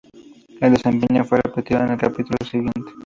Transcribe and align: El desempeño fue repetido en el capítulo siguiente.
El 0.59 0.73
desempeño 0.73 1.23
fue 1.23 1.37
repetido 1.43 1.79
en 1.81 1.91
el 1.91 1.97
capítulo 1.99 2.37
siguiente. 2.49 2.89